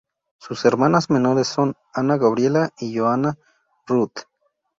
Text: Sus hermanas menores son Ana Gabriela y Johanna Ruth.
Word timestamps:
Sus 0.39 0.65
hermanas 0.65 1.11
menores 1.11 1.47
son 1.47 1.75
Ana 1.93 2.17
Gabriela 2.17 2.71
y 2.79 2.97
Johanna 2.97 3.37
Ruth. 3.85 4.21